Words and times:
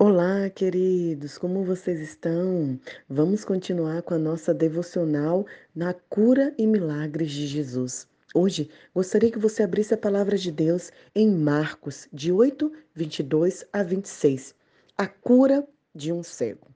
Olá, 0.00 0.48
queridos, 0.48 1.36
como 1.38 1.64
vocês 1.64 1.98
estão? 1.98 2.78
Vamos 3.08 3.44
continuar 3.44 4.00
com 4.02 4.14
a 4.14 4.18
nossa 4.18 4.54
devocional 4.54 5.44
na 5.74 5.92
cura 5.92 6.54
e 6.56 6.68
milagres 6.68 7.32
de 7.32 7.48
Jesus. 7.48 8.06
Hoje, 8.32 8.70
gostaria 8.94 9.28
que 9.28 9.40
você 9.40 9.64
abrisse 9.64 9.92
a 9.92 9.98
palavra 9.98 10.38
de 10.38 10.52
Deus 10.52 10.92
em 11.16 11.28
Marcos, 11.28 12.06
de 12.12 12.30
8, 12.30 12.72
22 12.94 13.66
a 13.72 13.82
26. 13.82 14.54
A 14.96 15.08
cura 15.08 15.66
de 15.92 16.12
um 16.12 16.22
cego. 16.22 16.68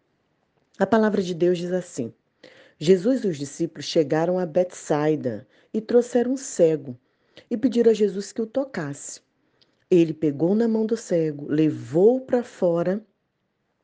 A 0.77 0.85
palavra 0.85 1.23
de 1.23 1.33
Deus 1.33 1.59
diz 1.59 1.71
assim: 1.71 2.13
Jesus 2.77 3.23
e 3.23 3.29
os 3.29 3.39
discípulos 3.39 3.85
chegaram 3.85 4.37
a 4.37 4.45
Betsaida 4.45 5.47
e 5.73 5.81
trouxeram 5.81 6.33
um 6.33 6.37
cego 6.37 6.99
e 7.49 7.57
pediram 7.57 7.93
a 7.93 7.95
Jesus 7.95 8.33
que 8.33 8.43
o 8.43 8.47
tocasse. 8.47 9.21
Ele 9.89 10.13
pegou 10.13 10.57
na 10.57 10.67
mão 10.67 10.85
do 10.85 10.97
cego, 10.97 11.47
levou-o 11.49 12.23
para 12.23 12.43
fora 12.43 13.01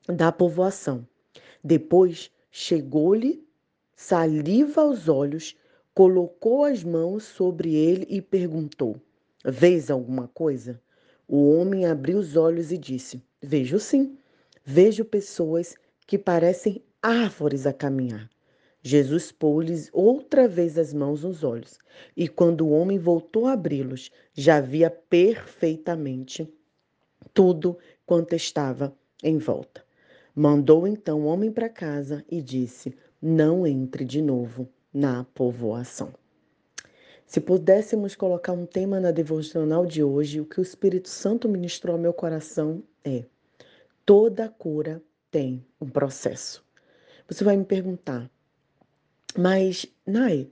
da 0.09 0.33
povoação. 0.33 1.07
Depois 1.63 2.31
chegou-lhe 2.51 3.47
saliva 3.95 4.81
aos 4.81 5.09
olhos, 5.09 5.57
colocou 5.93 6.65
as 6.65 6.83
mãos 6.83 7.25
sobre 7.25 7.75
ele 7.75 8.07
e 8.09 8.23
perguntou: 8.23 8.97
Vês 9.45 9.91
alguma 9.91 10.29
coisa? 10.29 10.81
O 11.27 11.51
homem 11.51 11.85
abriu 11.85 12.19
os 12.19 12.37
olhos 12.37 12.73
e 12.73 12.79
disse: 12.79 13.23
Vejo 13.43 13.79
sim. 13.79 14.17
Vejo 14.65 15.05
pessoas 15.05 15.75
que 16.07 16.17
parecem 16.19 16.83
árvores 17.03 17.67
a 17.67 17.73
caminhar. 17.73 18.31
Jesus 18.83 19.33
pôs-lhes 19.33 19.91
outra 19.93 20.47
vez 20.47 20.79
as 20.79 20.95
mãos 20.95 21.25
nos 21.25 21.43
olhos, 21.43 21.79
e 22.17 22.29
quando 22.29 22.67
o 22.67 22.71
homem 22.71 22.99
voltou 22.99 23.47
a 23.47 23.53
abri-los, 23.53 24.11
já 24.33 24.61
via 24.61 24.91
perfeitamente 24.91 26.49
tudo 27.35 27.77
quanto 28.07 28.35
estava 28.35 28.97
em 29.23 29.37
volta. 29.37 29.88
Mandou 30.41 30.87
então 30.87 31.23
o 31.23 31.25
homem 31.25 31.51
para 31.51 31.69
casa 31.69 32.25
e 32.31 32.41
disse: 32.41 32.97
Não 33.21 33.67
entre 33.67 34.05
de 34.05 34.23
novo 34.23 34.69
na 34.95 35.25
povoação. 35.35 36.15
Se 37.27 37.41
pudéssemos 37.41 38.15
colocar 38.15 38.53
um 38.53 38.65
tema 38.65 39.01
na 39.01 39.11
devocional 39.11 39.85
de 39.85 40.01
hoje, 40.01 40.41
o 40.41 40.47
que 40.47 40.61
o 40.61 40.63
Espírito 40.63 41.09
Santo 41.09 41.49
ministrou 41.49 41.97
ao 41.97 42.01
meu 42.01 42.13
coração 42.13 42.85
é: 43.05 43.25
toda 44.07 44.49
cura 44.49 45.03
tem 45.29 45.67
um 45.81 45.89
processo. 45.89 46.65
Você 47.27 47.43
vai 47.43 47.57
me 47.57 47.65
perguntar, 47.65 48.31
mas, 49.37 49.87
Nai, 50.07 50.49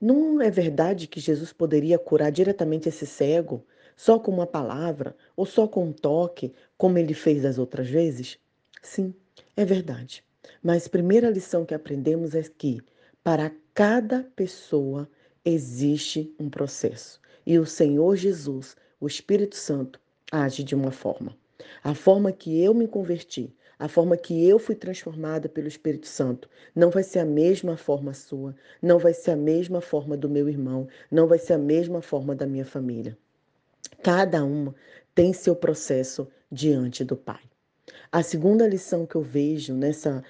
não 0.00 0.40
é 0.40 0.50
verdade 0.50 1.06
que 1.06 1.20
Jesus 1.20 1.52
poderia 1.52 1.98
curar 1.98 2.32
diretamente 2.32 2.88
esse 2.88 3.06
cego, 3.06 3.66
só 3.94 4.18
com 4.18 4.32
uma 4.32 4.46
palavra 4.46 5.14
ou 5.36 5.44
só 5.44 5.68
com 5.68 5.84
um 5.84 5.92
toque, 5.92 6.54
como 6.78 6.96
ele 6.96 7.12
fez 7.12 7.44
as 7.44 7.58
outras 7.58 7.86
vezes? 7.86 8.42
Sim, 8.84 9.14
é 9.56 9.64
verdade. 9.64 10.22
Mas 10.62 10.86
a 10.86 10.90
primeira 10.90 11.30
lição 11.30 11.64
que 11.64 11.74
aprendemos 11.74 12.34
é 12.34 12.42
que 12.42 12.82
para 13.24 13.50
cada 13.72 14.24
pessoa 14.36 15.08
existe 15.42 16.32
um 16.38 16.50
processo. 16.50 17.18
E 17.46 17.58
o 17.58 17.64
Senhor 17.64 18.14
Jesus, 18.14 18.76
o 19.00 19.06
Espírito 19.06 19.56
Santo, 19.56 19.98
age 20.30 20.62
de 20.62 20.74
uma 20.74 20.90
forma. 20.90 21.34
A 21.82 21.94
forma 21.94 22.30
que 22.30 22.62
eu 22.62 22.74
me 22.74 22.86
converti, 22.86 23.56
a 23.78 23.88
forma 23.88 24.18
que 24.18 24.46
eu 24.46 24.58
fui 24.58 24.74
transformada 24.74 25.48
pelo 25.48 25.66
Espírito 25.66 26.06
Santo 26.06 26.48
não 26.74 26.90
vai 26.90 27.02
ser 27.02 27.20
a 27.20 27.24
mesma 27.24 27.78
forma 27.78 28.12
sua, 28.12 28.54
não 28.82 28.98
vai 28.98 29.14
ser 29.14 29.30
a 29.30 29.36
mesma 29.36 29.80
forma 29.80 30.14
do 30.14 30.28
meu 30.28 30.46
irmão, 30.46 30.86
não 31.10 31.26
vai 31.26 31.38
ser 31.38 31.54
a 31.54 31.58
mesma 31.58 32.02
forma 32.02 32.36
da 32.36 32.46
minha 32.46 32.66
família. 32.66 33.16
Cada 34.02 34.44
uma 34.44 34.74
tem 35.14 35.32
seu 35.32 35.56
processo 35.56 36.28
diante 36.52 37.02
do 37.02 37.16
Pai. 37.16 37.40
A 38.14 38.22
segunda 38.22 38.64
lição 38.68 39.04
que 39.04 39.16
eu 39.16 39.22
vejo 39.22 39.74
nessa 39.74 40.22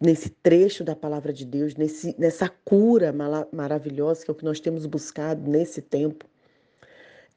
nesse 0.00 0.30
trecho 0.30 0.84
da 0.84 0.94
palavra 0.94 1.32
de 1.32 1.44
Deus, 1.44 1.74
nesse, 1.74 2.14
nessa 2.16 2.48
cura 2.48 3.12
maravilhosa 3.52 4.24
que 4.24 4.30
é 4.30 4.32
o 4.32 4.34
que 4.36 4.44
nós 4.44 4.60
temos 4.60 4.86
buscado 4.86 5.50
nesse 5.50 5.82
tempo, 5.82 6.24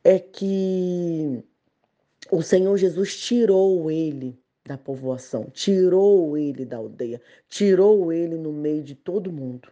é 0.03 0.19
que 0.19 1.43
o 2.31 2.43
Senhor 2.43 2.77
Jesus 2.77 3.19
tirou 3.19 3.89
ele 3.89 4.39
da 4.63 4.77
povoação, 4.77 5.45
tirou 5.51 6.37
ele 6.37 6.63
da 6.63 6.77
aldeia, 6.77 7.19
tirou 7.47 8.13
ele 8.13 8.37
no 8.37 8.53
meio 8.53 8.83
de 8.83 8.93
todo 8.93 9.33
mundo. 9.33 9.71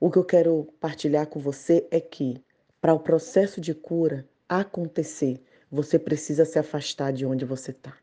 O 0.00 0.10
que 0.10 0.16
eu 0.16 0.24
quero 0.24 0.72
partilhar 0.80 1.26
com 1.26 1.38
você 1.38 1.86
é 1.90 2.00
que, 2.00 2.42
para 2.80 2.94
o 2.94 3.00
processo 3.00 3.60
de 3.60 3.74
cura 3.74 4.26
acontecer, 4.48 5.38
você 5.70 5.98
precisa 5.98 6.46
se 6.46 6.58
afastar 6.58 7.12
de 7.12 7.26
onde 7.26 7.44
você 7.44 7.72
está. 7.72 7.94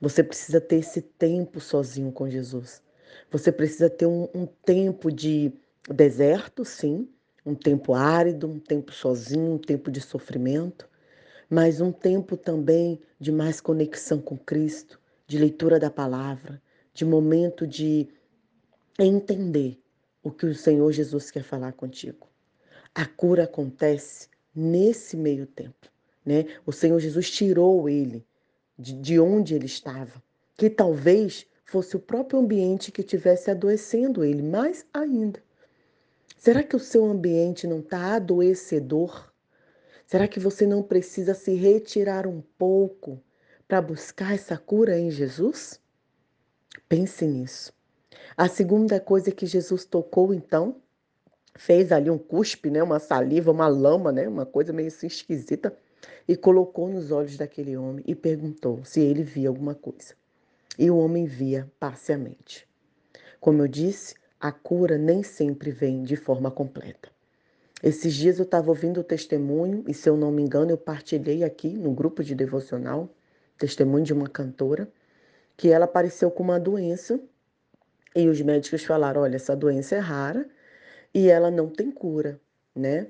Você 0.00 0.22
precisa 0.22 0.60
ter 0.60 0.76
esse 0.76 1.00
tempo 1.00 1.60
sozinho 1.60 2.12
com 2.12 2.28
Jesus. 2.28 2.82
Você 3.30 3.50
precisa 3.50 3.88
ter 3.88 4.06
um, 4.06 4.28
um 4.34 4.46
tempo 4.46 5.10
de 5.10 5.52
deserto, 5.88 6.64
sim, 6.64 7.08
um 7.44 7.54
tempo 7.54 7.94
árido, 7.94 8.48
um 8.48 8.58
tempo 8.58 8.92
sozinho, 8.92 9.52
um 9.52 9.58
tempo 9.58 9.90
de 9.90 10.00
sofrimento, 10.00 10.88
mas 11.48 11.80
um 11.80 11.92
tempo 11.92 12.36
também 12.36 13.00
de 13.20 13.30
mais 13.30 13.60
conexão 13.60 14.20
com 14.20 14.36
Cristo, 14.36 15.00
de 15.26 15.38
leitura 15.38 15.78
da 15.78 15.90
palavra, 15.90 16.60
de 16.92 17.04
momento 17.04 17.66
de 17.66 18.08
entender 18.98 19.78
o 20.22 20.30
que 20.30 20.46
o 20.46 20.54
Senhor 20.54 20.90
Jesus 20.92 21.30
quer 21.30 21.42
falar 21.42 21.72
contigo. 21.72 22.28
A 22.94 23.04
cura 23.04 23.44
acontece 23.44 24.28
nesse 24.54 25.16
meio 25.16 25.46
tempo, 25.46 25.90
né? 26.24 26.46
O 26.64 26.72
Senhor 26.72 26.98
Jesus 27.00 27.30
tirou 27.30 27.88
ele 27.88 28.24
de, 28.78 28.92
de 28.94 29.20
onde 29.20 29.54
ele 29.54 29.66
estava, 29.66 30.22
que 30.56 30.68
talvez 30.68 31.46
fosse 31.64 31.96
o 31.96 32.00
próprio 32.00 32.38
ambiente 32.38 32.92
que 32.92 33.02
tivesse 33.02 33.50
adoecendo 33.50 34.24
ele, 34.24 34.42
mais 34.42 34.84
ainda. 34.92 35.42
Será 36.36 36.62
que 36.62 36.76
o 36.76 36.80
seu 36.80 37.04
ambiente 37.04 37.66
não 37.66 37.80
está 37.80 38.14
adoecedor? 38.14 39.32
Será 40.06 40.28
que 40.28 40.38
você 40.38 40.66
não 40.66 40.82
precisa 40.82 41.34
se 41.34 41.54
retirar 41.54 42.26
um 42.26 42.42
pouco 42.58 43.20
para 43.66 43.80
buscar 43.80 44.34
essa 44.34 44.58
cura 44.58 44.98
em 44.98 45.10
Jesus? 45.10 45.80
Pense 46.88 47.26
nisso. 47.26 47.72
A 48.36 48.48
segunda 48.48 49.00
coisa 49.00 49.32
que 49.32 49.46
Jesus 49.46 49.84
tocou, 49.84 50.34
então, 50.34 50.82
fez 51.56 51.92
ali 51.92 52.10
um 52.10 52.18
cuspe, 52.18 52.70
né, 52.70 52.82
uma 52.82 52.98
saliva, 52.98 53.50
uma 53.50 53.68
lama, 53.68 54.12
né, 54.12 54.28
uma 54.28 54.44
coisa 54.44 54.72
meio 54.72 54.88
assim 54.88 55.06
esquisita, 55.06 55.76
e 56.26 56.36
colocou 56.36 56.88
nos 56.88 57.10
olhos 57.10 57.36
daquele 57.36 57.76
homem 57.76 58.04
e 58.06 58.14
perguntou 58.14 58.84
se 58.84 59.00
ele 59.00 59.22
via 59.22 59.48
alguma 59.48 59.74
coisa. 59.74 60.14
E 60.78 60.90
o 60.90 60.98
homem 60.98 61.26
via 61.26 61.70
parcialmente. 61.78 62.66
Como 63.40 63.62
eu 63.62 63.68
disse, 63.68 64.14
a 64.40 64.50
cura 64.50 64.98
nem 64.98 65.22
sempre 65.22 65.70
vem 65.70 66.02
de 66.02 66.16
forma 66.16 66.50
completa. 66.50 67.10
Esses 67.82 68.14
dias 68.14 68.38
eu 68.38 68.44
estava 68.44 68.70
ouvindo 68.70 69.00
o 69.00 69.04
testemunho, 69.04 69.84
e 69.86 69.92
se 69.92 70.08
eu 70.08 70.16
não 70.16 70.32
me 70.32 70.42
engano, 70.42 70.70
eu 70.70 70.78
partilhei 70.78 71.44
aqui 71.44 71.68
no 71.68 71.92
grupo 71.92 72.24
de 72.24 72.34
devocional, 72.34 73.08
testemunho 73.58 74.04
de 74.04 74.12
uma 74.12 74.28
cantora, 74.28 74.90
que 75.56 75.68
ela 75.68 75.84
apareceu 75.84 76.30
com 76.30 76.42
uma 76.42 76.58
doença 76.58 77.20
e 78.14 78.28
os 78.28 78.40
médicos 78.40 78.84
falaram: 78.84 79.22
olha, 79.22 79.36
essa 79.36 79.56
doença 79.56 79.96
é 79.96 79.98
rara 79.98 80.48
e 81.12 81.28
ela 81.28 81.50
não 81.50 81.68
tem 81.68 81.90
cura, 81.90 82.40
né? 82.74 83.08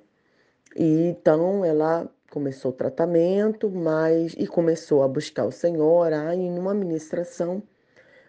E 0.77 1.07
então 1.07 1.65
ela 1.65 2.11
começou 2.35 2.73
o 2.73 2.75
tratamento, 2.75 3.71
mas 3.71 4.35
e 4.37 4.45
começou 4.45 5.05
a 5.05 5.09
buscar 5.09 5.45
o 5.45 5.53
Senhor, 5.53 6.13
aí 6.13 6.41
em 6.41 6.59
uma 6.59 6.75
ministração, 6.75 7.63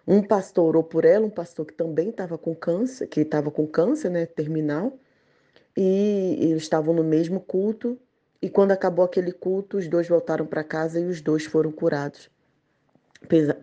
um 0.07 0.21
pastor 0.21 0.65
orou 0.67 0.83
por 0.83 1.05
ela, 1.05 1.25
um 1.25 1.29
pastor 1.31 1.65
que 1.65 1.73
também 1.73 2.09
estava 2.09 2.37
com 2.37 2.53
câncer, 2.53 3.07
que 3.07 3.21
estava 3.21 3.49
com 3.49 3.65
câncer, 3.65 4.11
né, 4.11 4.27
terminal, 4.27 4.93
e 5.75 6.37
eles 6.39 6.61
estavam 6.61 6.93
no 6.93 7.03
mesmo 7.03 7.39
culto, 7.39 7.97
e 8.39 8.47
quando 8.47 8.73
acabou 8.73 9.03
aquele 9.03 9.31
culto, 9.31 9.77
os 9.77 9.87
dois 9.87 10.07
voltaram 10.07 10.45
para 10.45 10.63
casa 10.63 10.99
e 10.99 11.05
os 11.05 11.19
dois 11.19 11.45
foram 11.45 11.71
curados 11.71 12.29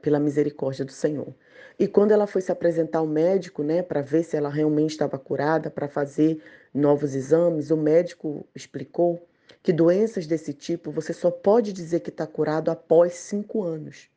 pela 0.03 0.19
misericórdia 0.19 0.85
do 0.85 0.91
Senhor. 0.91 1.33
E 1.79 1.87
quando 1.87 2.11
ela 2.11 2.27
foi 2.27 2.43
se 2.43 2.51
apresentar 2.51 2.99
ao 2.99 3.07
médico, 3.07 3.63
né, 3.63 3.81
para 3.81 4.03
ver 4.03 4.25
se 4.25 4.37
ela 4.37 4.49
realmente 4.49 4.91
estava 4.91 5.17
curada, 5.21 5.71
para 5.71 5.87
fazer 5.87 6.43
novos 6.75 7.15
exames, 7.15 7.71
o 7.71 7.77
médico 7.77 8.45
explicou 8.57 9.25
que 9.63 9.73
doenças 9.73 10.27
desse 10.27 10.53
tipo 10.53 10.91
você 10.91 11.13
só 11.13 11.31
pode 11.31 11.73
dizer 11.73 12.01
que 12.01 12.11
está 12.11 12.27
curado 12.27 12.71
após 12.71 13.15
cinco 13.15 13.63
anos. 13.63 14.09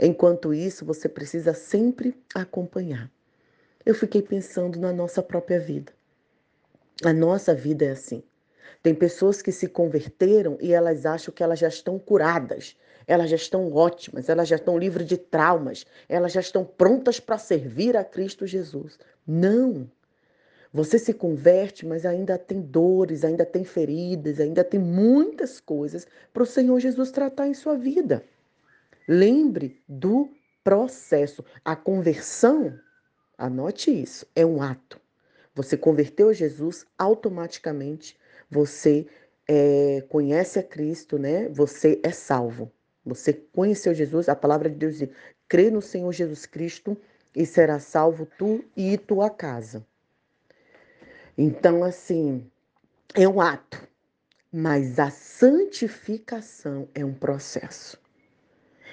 Enquanto 0.00 0.52
isso, 0.52 0.84
você 0.84 1.08
precisa 1.08 1.54
sempre 1.54 2.14
acompanhar. 2.34 3.10
Eu 3.84 3.94
fiquei 3.94 4.20
pensando 4.20 4.78
na 4.78 4.92
nossa 4.92 5.22
própria 5.22 5.58
vida. 5.58 5.92
A 7.04 7.12
nossa 7.12 7.54
vida 7.54 7.84
é 7.84 7.90
assim. 7.90 8.22
Tem 8.82 8.94
pessoas 8.94 9.40
que 9.40 9.52
se 9.52 9.68
converteram 9.68 10.58
e 10.60 10.72
elas 10.72 11.06
acham 11.06 11.32
que 11.32 11.42
elas 11.42 11.58
já 11.58 11.68
estão 11.68 11.98
curadas, 11.98 12.76
elas 13.06 13.30
já 13.30 13.36
estão 13.36 13.72
ótimas, 13.72 14.28
elas 14.28 14.48
já 14.48 14.56
estão 14.56 14.78
livres 14.78 15.06
de 15.06 15.16
traumas, 15.16 15.86
elas 16.08 16.32
já 16.32 16.40
estão 16.40 16.64
prontas 16.64 17.18
para 17.18 17.38
servir 17.38 17.96
a 17.96 18.04
Cristo 18.04 18.46
Jesus. 18.46 18.98
Não! 19.26 19.90
Você 20.72 20.98
se 20.98 21.14
converte, 21.14 21.86
mas 21.86 22.04
ainda 22.04 22.36
tem 22.36 22.60
dores, 22.60 23.24
ainda 23.24 23.46
tem 23.46 23.64
feridas, 23.64 24.40
ainda 24.40 24.62
tem 24.62 24.80
muitas 24.80 25.60
coisas 25.60 26.06
para 26.32 26.42
o 26.42 26.46
Senhor 26.46 26.78
Jesus 26.80 27.10
tratar 27.10 27.48
em 27.48 27.54
sua 27.54 27.76
vida. 27.76 28.24
Lembre 29.08 29.80
do 29.88 30.28
processo. 30.64 31.44
A 31.64 31.76
conversão, 31.76 32.78
anote 33.38 33.90
isso, 33.90 34.26
é 34.34 34.44
um 34.44 34.60
ato. 34.60 35.00
Você 35.54 35.76
converteu 35.76 36.28
a 36.28 36.32
Jesus, 36.32 36.84
automaticamente 36.98 38.18
você 38.50 39.06
é, 39.48 40.04
conhece 40.08 40.58
a 40.58 40.62
Cristo, 40.62 41.18
né? 41.18 41.48
Você 41.48 42.00
é 42.02 42.10
salvo. 42.10 42.70
Você 43.04 43.32
conheceu 43.32 43.94
Jesus, 43.94 44.28
a 44.28 44.34
palavra 44.34 44.68
de 44.68 44.76
Deus 44.76 44.98
diz: 44.98 45.08
crê 45.48 45.70
no 45.70 45.80
Senhor 45.80 46.12
Jesus 46.12 46.44
Cristo 46.44 46.96
e 47.34 47.46
será 47.46 47.78
salvo 47.78 48.26
tu 48.36 48.64
e 48.76 48.98
tua 48.98 49.30
casa. 49.30 49.86
Então, 51.36 51.84
assim, 51.84 52.50
é 53.14 53.28
um 53.28 53.40
ato, 53.40 53.86
mas 54.52 54.98
a 54.98 55.10
santificação 55.10 56.88
é 56.94 57.04
um 57.04 57.14
processo. 57.14 57.98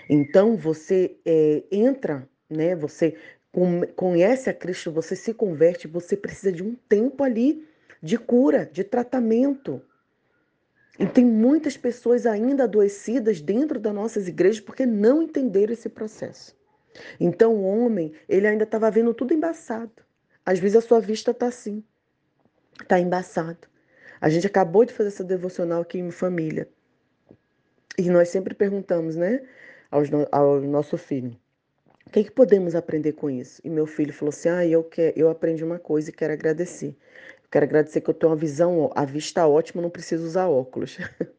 Então 0.10 0.58
você 0.58 1.18
é, 1.26 1.64
entra, 1.72 2.28
né? 2.50 2.76
Você 2.76 3.18
conhece 3.96 4.50
a 4.50 4.54
Cristo, 4.54 4.92
você 4.92 5.16
se 5.16 5.34
converte, 5.34 5.88
você 5.88 6.18
precisa 6.18 6.52
de 6.52 6.64
um 6.64 6.76
tempo 6.90 7.24
ali 7.24 7.68
de 8.02 8.18
cura, 8.18 8.66
de 8.66 8.84
tratamento. 8.84 9.82
E 11.00 11.06
tem 11.06 11.26
muitas 11.26 11.78
pessoas 11.78 12.26
ainda 12.26 12.66
adoecidas 12.66 13.42
dentro 13.42 13.80
das 13.80 13.94
nossas 13.94 14.28
igrejas 14.28 14.60
porque 14.60 14.86
não 14.86 15.22
entenderam 15.22 15.74
esse 15.74 15.90
processo. 15.90 16.56
Então 17.20 17.56
o 17.56 17.64
homem, 17.64 18.14
ele 18.28 18.48
ainda 18.48 18.64
estava 18.64 18.92
vendo 18.92 19.14
tudo 19.14 19.34
embaçado. 19.34 20.04
Às 20.46 20.60
vezes 20.60 20.78
a 20.78 20.82
sua 20.82 21.00
vista 21.00 21.32
está 21.32 21.48
assim, 21.48 21.84
está 22.82 23.00
embaçado. 23.00 23.68
A 24.20 24.30
gente 24.30 24.48
acabou 24.48 24.86
de 24.86 24.94
fazer 24.94 25.10
essa 25.10 25.24
devocional 25.24 25.82
aqui 25.82 26.00
em 26.00 26.12
família. 26.12 26.68
E 27.98 28.10
nós 28.10 28.30
sempre 28.30 28.56
perguntamos, 28.56 29.16
né? 29.16 29.42
ao, 29.94 30.04
ao 30.32 30.62
nosso 30.62 30.98
filho. 30.98 31.38
O 32.06 32.10
que, 32.10 32.26
que 32.26 32.32
podemos 32.32 32.76
aprender 32.76 33.14
com 33.14 33.30
isso? 33.30 33.62
E 33.64 33.70
meu 33.70 33.86
filho 33.86 34.14
falou 34.14 34.30
assim: 34.30 34.50
Ah, 34.50 34.66
eu, 34.66 34.84
quer, 34.84 35.14
eu 35.16 35.30
aprendi 35.30 35.64
uma 35.64 35.80
coisa 35.80 36.10
e 36.10 36.14
quero 36.14 36.34
agradecer. 36.34 36.96
Quero 37.52 37.66
agradecer 37.66 38.02
que 38.02 38.10
eu 38.10 38.14
tenho 38.14 38.32
uma 38.32 38.38
visão, 38.38 38.92
a 38.96 39.06
vista 39.06 39.48
ótima, 39.48 39.82
não 39.82 39.90
preciso 39.90 40.26
usar 40.26 40.48
óculos. 40.48 40.98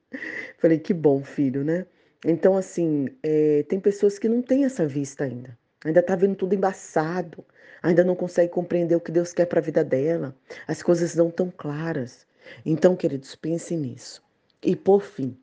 Falei, 0.58 0.78
que 0.78 0.94
bom, 0.94 1.24
filho, 1.24 1.64
né? 1.64 1.86
Então, 2.24 2.56
assim, 2.56 3.08
é, 3.20 3.64
tem 3.64 3.80
pessoas 3.80 4.18
que 4.18 4.28
não 4.28 4.40
têm 4.40 4.64
essa 4.64 4.86
vista 4.86 5.24
ainda. 5.24 5.58
Ainda 5.84 6.00
tá 6.02 6.14
vendo 6.14 6.36
tudo 6.36 6.54
embaçado. 6.54 7.44
Ainda 7.84 8.02
não 8.02 8.16
consegue 8.16 8.50
compreender 8.50 8.96
o 8.96 9.00
que 9.00 9.12
Deus 9.12 9.34
quer 9.34 9.44
para 9.44 9.60
a 9.60 9.62
vida 9.62 9.84
dela. 9.84 10.34
As 10.66 10.82
coisas 10.82 11.14
não 11.14 11.30
tão 11.30 11.50
claras. 11.50 12.26
Então, 12.64 12.96
queridos, 12.96 13.34
pense 13.34 13.76
nisso. 13.76 14.22
E 14.62 14.74
por 14.74 15.02
fim, 15.02 15.36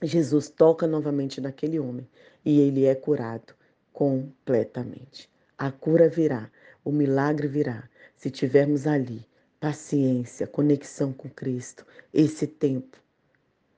Jesus 0.00 0.48
toca 0.48 0.86
novamente 0.86 1.40
naquele 1.40 1.80
homem 1.80 2.08
e 2.44 2.60
ele 2.60 2.84
é 2.84 2.94
curado 2.94 3.52
completamente. 3.92 5.28
A 5.58 5.72
cura 5.72 6.08
virá, 6.08 6.48
o 6.84 6.92
milagre 6.92 7.48
virá, 7.48 7.88
se 8.16 8.30
tivermos 8.30 8.86
ali 8.86 9.26
paciência, 9.58 10.46
conexão 10.46 11.12
com 11.12 11.28
Cristo, 11.28 11.84
esse 12.14 12.46
tempo 12.46 12.96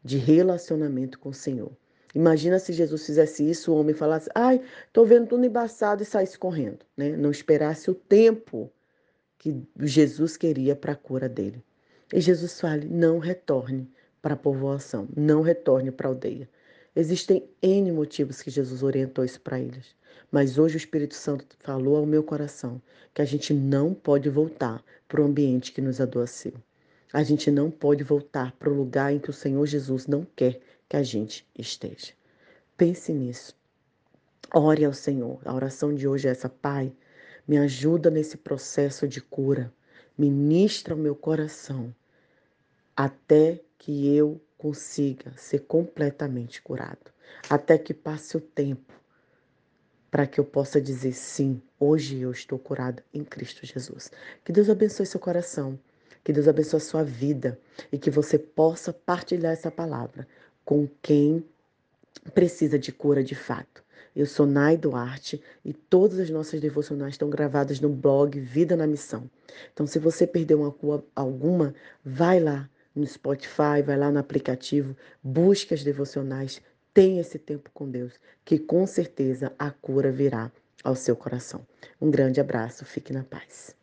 de 0.04 0.18
relacionamento 0.18 1.18
com 1.18 1.30
o 1.30 1.34
Senhor. 1.34 1.72
Imagina 2.14 2.58
se 2.58 2.72
Jesus 2.72 3.04
fizesse 3.06 3.48
isso, 3.48 3.72
o 3.72 3.76
homem 3.78 3.94
falasse: 3.94 4.30
"Ai, 4.34 4.60
tô 4.92 5.04
vendo 5.04 5.28
tudo 5.28 5.44
embaçado" 5.44 6.02
e 6.02 6.06
saísse 6.06 6.38
correndo, 6.38 6.80
né? 6.96 7.16
Não 7.16 7.30
esperasse 7.30 7.90
o 7.90 7.94
tempo 7.94 8.70
que 9.38 9.62
Jesus 9.80 10.36
queria 10.36 10.74
para 10.74 10.92
a 10.92 10.96
cura 10.96 11.28
dele. 11.28 11.62
E 12.12 12.20
Jesus 12.20 12.60
fala: 12.60 12.82
"Não 12.84 13.18
retorne, 13.18 13.90
para 14.20 14.34
a 14.34 14.36
povoação, 14.36 15.08
não 15.16 15.42
retorne 15.42 15.90
para 15.90 16.08
a 16.08 16.10
aldeia. 16.10 16.48
Existem 16.94 17.48
N 17.62 17.92
motivos 17.92 18.42
que 18.42 18.50
Jesus 18.50 18.82
orientou 18.82 19.24
isso 19.24 19.40
para 19.40 19.60
eles. 19.60 19.94
Mas 20.30 20.58
hoje 20.58 20.76
o 20.76 20.78
Espírito 20.78 21.14
Santo 21.14 21.46
falou 21.60 21.96
ao 21.96 22.04
meu 22.04 22.22
coração 22.22 22.82
que 23.14 23.22
a 23.22 23.24
gente 23.24 23.54
não 23.54 23.94
pode 23.94 24.28
voltar 24.28 24.82
para 25.06 25.22
o 25.22 25.24
ambiente 25.24 25.72
que 25.72 25.80
nos 25.80 26.00
adoeceu. 26.00 26.52
A 27.12 27.22
gente 27.22 27.50
não 27.50 27.70
pode 27.70 28.04
voltar 28.04 28.52
para 28.58 28.68
o 28.68 28.74
lugar 28.74 29.12
em 29.12 29.18
que 29.18 29.30
o 29.30 29.32
Senhor 29.32 29.64
Jesus 29.66 30.06
não 30.06 30.26
quer 30.36 30.60
que 30.88 30.96
a 30.96 31.02
gente 31.02 31.46
esteja. 31.56 32.12
Pense 32.76 33.12
nisso. 33.12 33.56
Ore 34.54 34.84
ao 34.84 34.92
Senhor. 34.92 35.40
A 35.44 35.54
oração 35.54 35.94
de 35.94 36.08
hoje 36.08 36.28
é 36.28 36.30
essa: 36.30 36.48
Pai, 36.48 36.92
me 37.46 37.58
ajuda 37.58 38.10
nesse 38.10 38.36
processo 38.36 39.06
de 39.06 39.20
cura. 39.20 39.72
Ministra 40.16 40.94
o 40.94 40.98
meu 40.98 41.14
coração 41.14 41.94
até 42.96 43.60
que 43.78 44.14
eu 44.16 44.40
consiga 44.56 45.32
ser 45.36 45.60
completamente 45.60 46.60
curado, 46.60 47.12
até 47.48 47.78
que 47.78 47.94
passe 47.94 48.36
o 48.36 48.40
tempo 48.40 48.92
para 50.10 50.26
que 50.26 50.40
eu 50.40 50.44
possa 50.44 50.80
dizer 50.80 51.12
sim, 51.12 51.60
hoje 51.78 52.20
eu 52.20 52.30
estou 52.30 52.58
curado 52.58 53.02
em 53.12 53.22
Cristo 53.22 53.64
Jesus. 53.64 54.10
Que 54.44 54.52
Deus 54.52 54.70
abençoe 54.70 55.06
seu 55.06 55.20
coração, 55.20 55.78
que 56.24 56.32
Deus 56.32 56.48
abençoe 56.48 56.78
a 56.78 56.80
sua 56.80 57.04
vida 57.04 57.58
e 57.92 57.98
que 57.98 58.10
você 58.10 58.38
possa 58.38 58.92
partilhar 58.92 59.52
essa 59.52 59.70
palavra 59.70 60.26
com 60.68 60.86
quem 61.00 61.42
precisa 62.34 62.78
de 62.78 62.92
cura 62.92 63.24
de 63.24 63.34
fato. 63.34 63.82
Eu 64.14 64.26
sou 64.26 64.44
Nai 64.44 64.76
Duarte 64.76 65.42
e 65.64 65.72
todas 65.72 66.18
as 66.18 66.28
nossas 66.28 66.60
devocionais 66.60 67.14
estão 67.14 67.30
gravadas 67.30 67.80
no 67.80 67.88
blog 67.88 68.38
Vida 68.38 68.76
na 68.76 68.86
Missão. 68.86 69.30
Então, 69.72 69.86
se 69.86 69.98
você 69.98 70.26
perdeu 70.26 70.60
uma, 70.60 71.02
alguma, 71.16 71.74
vai 72.04 72.38
lá 72.38 72.68
no 72.94 73.06
Spotify, 73.06 73.80
vai 73.82 73.96
lá 73.96 74.12
no 74.12 74.18
aplicativo, 74.18 74.94
busque 75.22 75.72
as 75.72 75.82
devocionais, 75.82 76.60
tenha 76.92 77.22
esse 77.22 77.38
tempo 77.38 77.70
com 77.72 77.88
Deus, 77.88 78.20
que 78.44 78.58
com 78.58 78.86
certeza 78.86 79.50
a 79.58 79.70
cura 79.70 80.12
virá 80.12 80.52
ao 80.84 80.94
seu 80.94 81.16
coração. 81.16 81.66
Um 81.98 82.10
grande 82.10 82.42
abraço, 82.42 82.84
fique 82.84 83.10
na 83.10 83.24
paz. 83.24 83.77